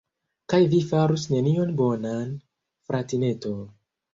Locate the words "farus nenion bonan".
0.91-2.35